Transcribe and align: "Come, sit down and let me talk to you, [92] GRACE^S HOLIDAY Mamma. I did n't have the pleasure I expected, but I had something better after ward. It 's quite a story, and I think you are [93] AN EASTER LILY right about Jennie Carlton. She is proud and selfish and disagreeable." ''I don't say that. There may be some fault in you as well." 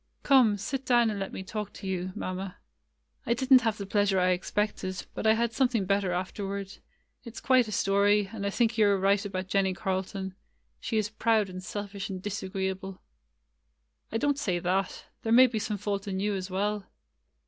"Come, 0.23 0.57
sit 0.57 0.83
down 0.83 1.11
and 1.11 1.19
let 1.19 1.31
me 1.31 1.43
talk 1.43 1.73
to 1.73 1.85
you, 1.85 2.11
[92] 2.15 2.15
GRACE^S 2.19 2.23
HOLIDAY 2.25 2.35
Mamma. 2.41 2.57
I 3.27 3.33
did 3.35 3.53
n't 3.53 3.61
have 3.61 3.77
the 3.77 3.85
pleasure 3.85 4.19
I 4.19 4.29
expected, 4.29 5.05
but 5.13 5.27
I 5.27 5.35
had 5.35 5.53
something 5.53 5.85
better 5.85 6.11
after 6.11 6.43
ward. 6.43 6.79
It 7.23 7.35
's 7.35 7.39
quite 7.39 7.67
a 7.67 7.71
story, 7.71 8.27
and 8.33 8.43
I 8.43 8.49
think 8.49 8.79
you 8.79 8.87
are 8.87 8.97
[93] 8.97 8.97
AN 8.97 8.97
EASTER 8.97 9.03
LILY 9.03 9.13
right 9.13 9.25
about 9.43 9.49
Jennie 9.51 9.73
Carlton. 9.75 10.35
She 10.79 10.97
is 10.97 11.09
proud 11.11 11.51
and 11.51 11.63
selfish 11.63 12.09
and 12.09 12.19
disagreeable." 12.19 12.99
''I 14.11 14.17
don't 14.17 14.39
say 14.39 14.57
that. 14.57 15.05
There 15.21 15.31
may 15.31 15.45
be 15.45 15.59
some 15.59 15.77
fault 15.77 16.07
in 16.07 16.19
you 16.19 16.33
as 16.33 16.49
well." 16.49 16.87